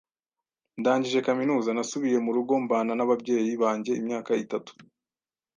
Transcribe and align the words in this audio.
Ndangije 0.79 1.19
kaminuza, 1.27 1.69
nasubiye 1.73 2.17
mu 2.25 2.31
rugo 2.35 2.53
mbana 2.63 2.91
n'ababyeyi 2.95 3.51
banjye 3.61 3.91
imyaka 4.01 4.31
itatu. 4.43 4.71